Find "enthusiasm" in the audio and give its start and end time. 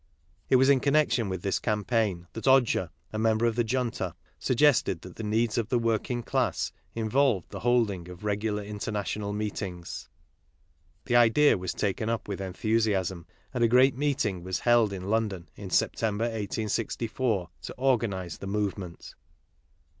12.41-13.27